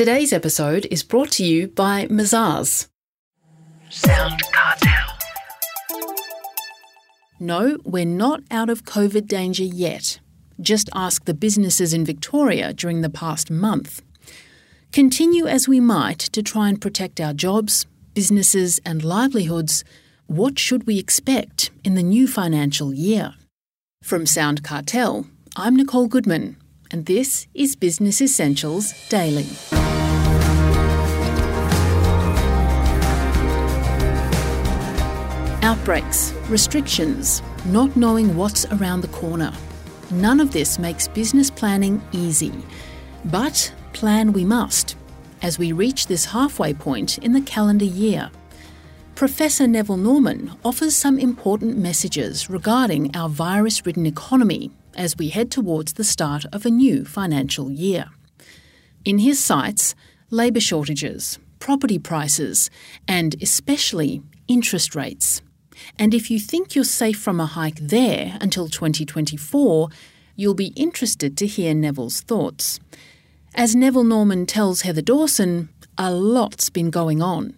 [0.00, 2.88] Today's episode is brought to you by Mazars.
[3.90, 5.18] Sound Cartel.
[7.38, 10.18] No, we're not out of COVID danger yet.
[10.58, 14.00] Just ask the businesses in Victoria during the past month.
[14.90, 19.84] Continue as we might to try and protect our jobs, businesses, and livelihoods,
[20.28, 23.34] what should we expect in the new financial year?
[24.02, 25.26] From Sound Cartel,
[25.56, 26.56] I'm Nicole Goodman,
[26.90, 29.44] and this is Business Essentials Daily.
[35.70, 39.52] Outbreaks, restrictions, not knowing what's around the corner.
[40.10, 42.52] None of this makes business planning easy.
[43.26, 44.96] But plan we must
[45.42, 48.32] as we reach this halfway point in the calendar year.
[49.14, 55.52] Professor Neville Norman offers some important messages regarding our virus ridden economy as we head
[55.52, 58.06] towards the start of a new financial year.
[59.04, 59.94] In his sights,
[60.30, 62.70] labour shortages, property prices,
[63.06, 65.42] and especially interest rates.
[65.98, 69.88] And if you think you're safe from a hike there until 2024,
[70.36, 72.80] you'll be interested to hear Neville's thoughts.
[73.54, 77.54] As Neville Norman tells Heather Dawson, a lot's been going on.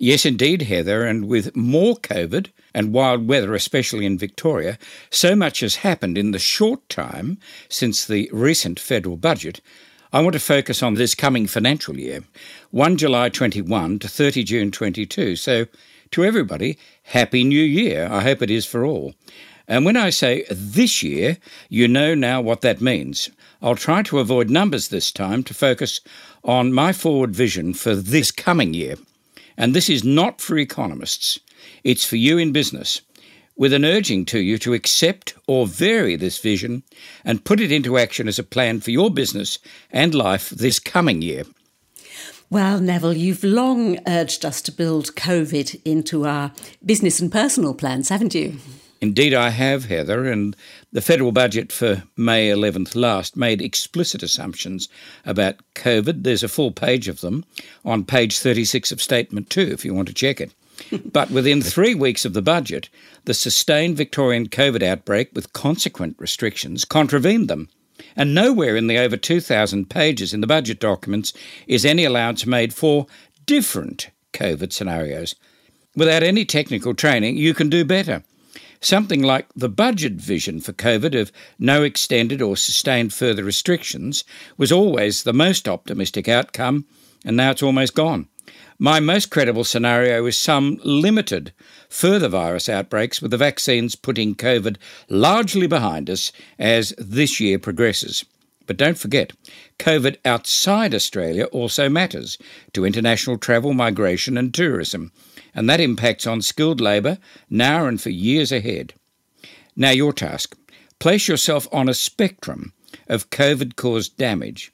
[0.00, 4.78] Yes, indeed, Heather, and with more COVID and wild weather, especially in Victoria,
[5.10, 9.60] so much has happened in the short time since the recent federal budget.
[10.10, 12.24] I want to focus on this coming financial year,
[12.70, 15.36] 1 July 21 to 30 June 22.
[15.36, 15.66] So,
[16.12, 18.08] to everybody, Happy New Year.
[18.10, 19.14] I hope it is for all.
[19.66, 21.36] And when I say this year,
[21.68, 23.28] you know now what that means.
[23.60, 26.00] I'll try to avoid numbers this time to focus
[26.42, 28.96] on my forward vision for this coming year.
[29.58, 31.38] And this is not for economists,
[31.84, 33.02] it's for you in business,
[33.58, 36.82] with an urging to you to accept or vary this vision
[37.24, 39.58] and put it into action as a plan for your business
[39.90, 41.42] and life this coming year.
[42.48, 48.08] Well, Neville, you've long urged us to build COVID into our business and personal plans,
[48.08, 48.56] haven't you?
[49.00, 50.56] Indeed, I have, Heather, and
[50.90, 54.88] the federal budget for May 11th last made explicit assumptions
[55.26, 56.22] about COVID.
[56.22, 57.44] There's a full page of them
[57.84, 60.52] on page 36 of Statement 2 if you want to check it.
[61.04, 62.88] But within three weeks of the budget,
[63.24, 67.68] the sustained Victorian COVID outbreak with consequent restrictions contravened them.
[68.16, 71.32] And nowhere in the over 2,000 pages in the budget documents
[71.66, 73.06] is any allowance made for
[73.46, 75.34] different COVID scenarios.
[75.96, 78.22] Without any technical training, you can do better.
[78.80, 84.22] Something like the budget vision for COVID of no extended or sustained further restrictions
[84.56, 86.86] was always the most optimistic outcome,
[87.24, 88.28] and now it's almost gone.
[88.78, 91.52] My most credible scenario is some limited
[91.88, 94.76] further virus outbreaks, with the vaccines putting COVID
[95.08, 98.24] largely behind us as this year progresses.
[98.66, 99.32] But don't forget,
[99.78, 102.38] COVID outside Australia also matters
[102.72, 105.10] to international travel, migration, and tourism
[105.58, 107.18] and that impacts on skilled labour
[107.50, 108.94] now and for years ahead.
[109.74, 110.56] Now, your task
[111.00, 112.72] place yourself on a spectrum
[113.08, 114.72] of COVID caused damage.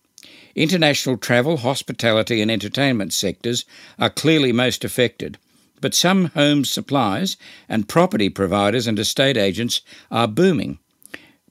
[0.54, 3.64] International travel, hospitality, and entertainment sectors
[3.98, 5.36] are clearly most affected,
[5.80, 7.36] but some home supplies
[7.68, 10.78] and property providers and estate agents are booming.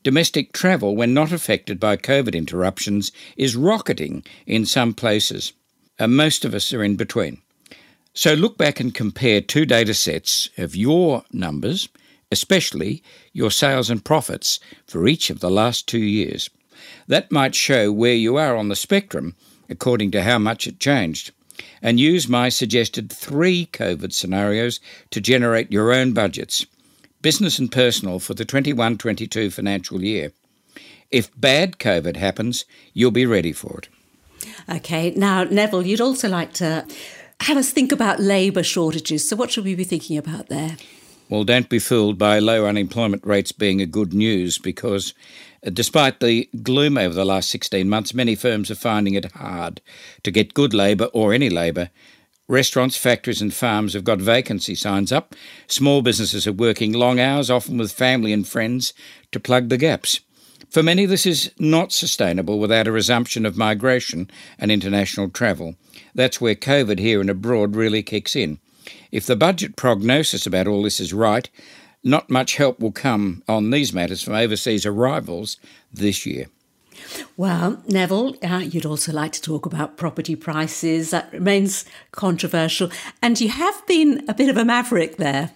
[0.03, 5.53] Domestic travel, when not affected by COVID interruptions, is rocketing in some places,
[5.99, 7.41] and most of us are in between.
[8.13, 11.89] So look back and compare two data sets of your numbers,
[12.31, 16.49] especially your sales and profits for each of the last two years.
[17.07, 19.35] That might show where you are on the spectrum
[19.69, 21.31] according to how much it changed.
[21.81, 24.79] And use my suggested three COVID scenarios
[25.11, 26.65] to generate your own budgets,
[27.21, 30.31] business and personal, for the 21 22 financial year.
[31.11, 33.89] If bad COVID happens, you'll be ready for it.
[34.69, 36.87] Okay, now, Neville, you'd also like to
[37.41, 39.27] have us think about labour shortages.
[39.27, 40.77] So, what should we be thinking about there?
[41.29, 45.13] Well, don't be fooled by low unemployment rates being a good news because
[45.71, 49.81] despite the gloom over the last 16 months, many firms are finding it hard
[50.23, 51.89] to get good labour or any labour.
[52.49, 55.33] Restaurants, factories, and farms have got vacancy signs up.
[55.67, 58.93] Small businesses are working long hours, often with family and friends,
[59.31, 60.19] to plug the gaps.
[60.69, 64.29] For many, this is not sustainable without a resumption of migration
[64.59, 65.75] and international travel.
[66.13, 68.59] That's where COVID here and abroad really kicks in.
[69.11, 71.49] If the budget prognosis about all this is right,
[72.03, 75.57] not much help will come on these matters from overseas arrivals
[75.91, 76.47] this year.
[77.37, 81.11] Well, Neville, uh, you'd also like to talk about property prices.
[81.11, 82.91] That remains controversial.
[83.21, 85.51] And you have been a bit of a maverick there.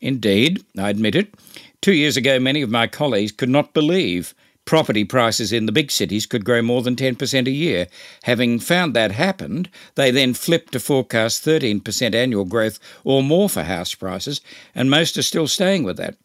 [0.00, 1.34] Indeed, I admit it.
[1.80, 4.34] Two years ago, many of my colleagues could not believe
[4.68, 7.86] property prices in the big cities could grow more than 10% a year.
[8.24, 13.62] Having found that happened, they then flipped to forecast 13% annual growth or more for
[13.62, 14.42] house prices,
[14.74, 16.16] and most are still staying with that.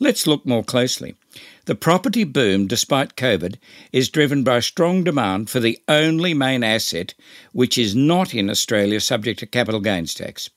[0.00, 1.14] Let's look more closely.
[1.66, 3.56] The property boom, despite COVID,
[3.92, 7.12] is driven by strong demand for the only main asset
[7.52, 10.48] which is not in Australia subject to capital gains tax.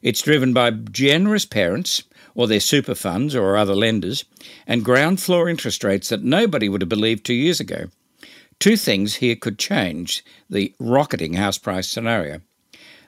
[0.00, 2.04] It's driven by generous parents
[2.36, 4.24] or their super funds or other lenders,
[4.66, 7.86] and ground floor interest rates that nobody would have believed two years ago.
[8.60, 12.40] Two things here could change the rocketing house price scenario.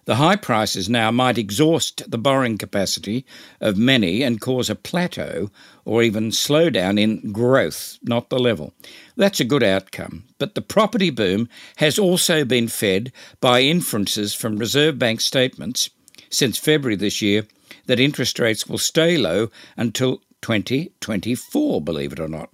[0.07, 3.27] The high prices now might exhaust the borrowing capacity
[3.61, 5.51] of many and cause a plateau
[5.85, 8.73] or even slowdown in growth, not the level.
[9.17, 10.25] That's a good outcome.
[10.39, 15.91] But the property boom has also been fed by inferences from Reserve Bank statements
[16.31, 17.47] since February this year
[17.89, 22.51] that interest rates will stay low until 2024, believe it or not.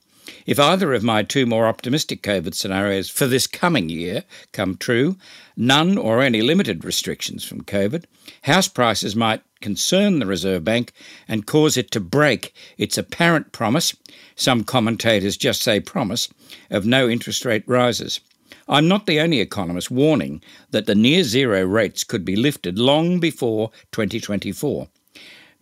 [0.46, 5.16] If either of my two more optimistic COVID scenarios for this coming year come true,
[5.54, 8.04] none or any limited restrictions from COVID,
[8.42, 10.92] house prices might concern the Reserve Bank
[11.28, 13.94] and cause it to break its apparent promise,
[14.34, 16.28] some commentators just say promise,
[16.70, 18.20] of no interest rate rises.
[18.66, 23.20] I'm not the only economist warning that the near zero rates could be lifted long
[23.20, 24.88] before 2024.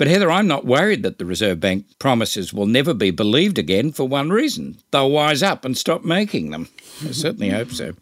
[0.03, 3.93] But Heather, I'm not worried that the Reserve Bank promises will never be believed again
[3.93, 4.79] for one reason.
[4.91, 6.69] They'll wise up and stop making them.
[7.07, 7.93] I certainly hope so.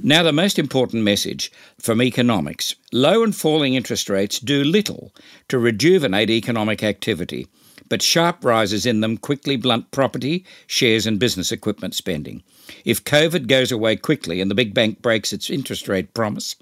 [0.00, 5.12] Now, the most important message from economics low and falling interest rates do little
[5.48, 7.48] to rejuvenate economic activity,
[7.88, 12.44] but sharp rises in them quickly blunt property, shares, and business equipment spending.
[12.84, 16.54] If COVID goes away quickly and the big bank breaks its interest rate promise,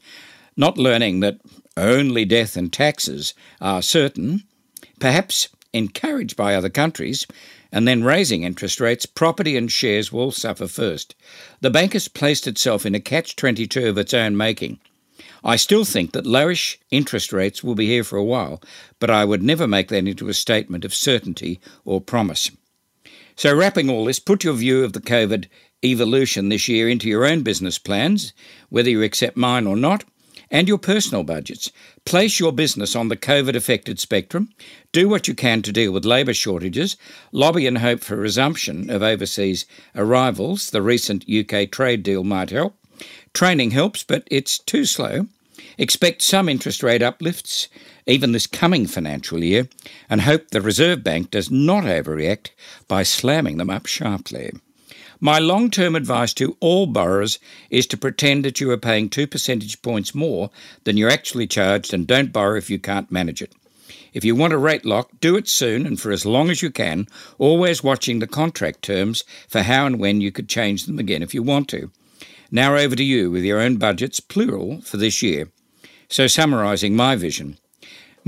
[0.57, 1.41] not learning that
[1.77, 4.45] only death and taxes are certain,
[4.99, 7.27] perhaps encouraged by other countries,
[7.71, 11.15] and then raising interest rates, property and shares will suffer first.
[11.61, 14.79] The bank has placed itself in a catch 22 of its own making.
[15.45, 18.61] I still think that lowish interest rates will be here for a while,
[18.99, 22.51] but I would never make that into a statement of certainty or promise.
[23.37, 25.47] So, wrapping all this, put your view of the COVID
[25.85, 28.33] evolution this year into your own business plans,
[28.69, 30.05] whether you accept mine or not,
[30.51, 31.71] and your personal budgets.
[32.05, 34.51] Place your business on the COVID affected spectrum.
[34.93, 36.97] Do what you can to deal with labour shortages.
[37.33, 40.71] Lobby and hope for resumption of overseas arrivals.
[40.71, 42.77] The recent UK trade deal might help.
[43.33, 45.27] Training helps, but it's too slow.
[45.77, 47.69] Expect some interest rate uplifts,
[48.07, 49.69] even this coming financial year,
[50.09, 52.51] and hope the Reserve Bank does not overreact
[52.89, 54.53] by slamming them up sharply.
[55.21, 59.27] My long term advice to all borrowers is to pretend that you are paying two
[59.27, 60.51] percentage points more
[60.85, 63.53] than you're actually charged and don't borrow if you can't manage it.
[64.13, 66.71] If you want a rate lock, do it soon and for as long as you
[66.71, 71.23] can, always watching the contract terms for how and when you could change them again
[71.23, 71.91] if you want to.
[72.51, 75.49] Now over to you with your own budgets, plural, for this year.
[76.09, 77.59] So, summarising my vision.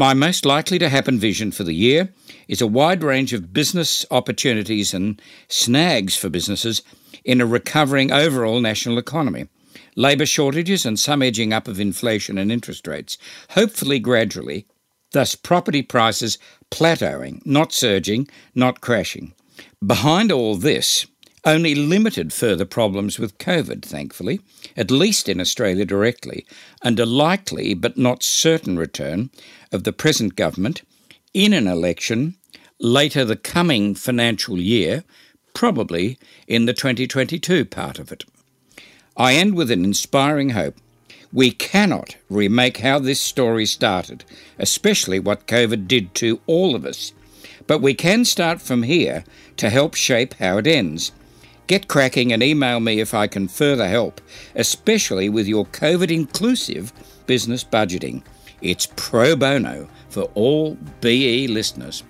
[0.00, 2.08] My most likely to happen vision for the year
[2.48, 6.80] is a wide range of business opportunities and snags for businesses
[7.22, 9.48] in a recovering overall national economy.
[9.96, 13.18] Labour shortages and some edging up of inflation and interest rates,
[13.50, 14.64] hopefully gradually,
[15.12, 16.38] thus property prices
[16.70, 19.34] plateauing, not surging, not crashing.
[19.86, 21.06] Behind all this,
[21.44, 24.40] only limited further problems with COVID, thankfully,
[24.76, 26.46] at least in Australia directly,
[26.82, 29.30] and a likely but not certain return
[29.72, 30.82] of the present government
[31.32, 32.36] in an election
[32.80, 35.04] later the coming financial year,
[35.54, 38.24] probably in the 2022 part of it.
[39.16, 40.76] I end with an inspiring hope.
[41.32, 44.24] We cannot remake how this story started,
[44.58, 47.12] especially what COVID did to all of us.
[47.66, 49.24] But we can start from here
[49.58, 51.12] to help shape how it ends.
[51.66, 54.20] Get cracking and email me if I can further help,
[54.56, 56.92] especially with your COVID inclusive
[57.26, 58.22] business budgeting.
[58.62, 62.04] It's pro bono for all BE listeners.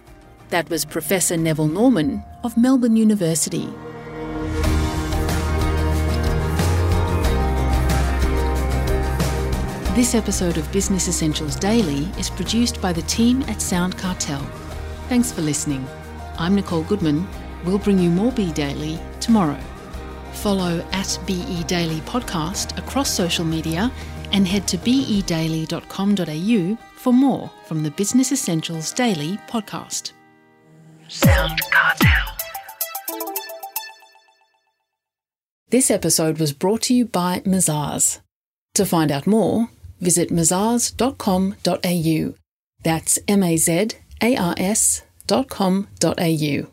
[0.49, 3.69] That was Professor Neville Norman of Melbourne University.
[9.95, 14.40] This episode of Business Essentials Daily is produced by the team at Sound Cartel.
[15.09, 15.87] Thanks for listening.
[16.37, 17.28] I'm Nicole Goodman.
[17.64, 19.59] We'll bring you more Be Daily tomorrow.
[20.33, 23.92] Follow at BE Daily Podcast across social media
[24.32, 30.12] and head to bedaily.com.au for more from the Business Essentials Daily podcast.
[31.08, 32.26] Sound Cartel.
[35.70, 38.20] This episode was brought to you by Mazars.
[38.75, 39.68] To find out more,
[40.00, 42.34] visit mazars.com.au.
[42.82, 43.88] That's M A Z
[44.22, 46.70] A R S dot com dot au.